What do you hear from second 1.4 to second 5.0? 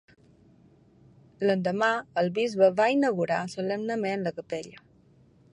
L'endemà, el bisbe va inaugurar solemnement la capella.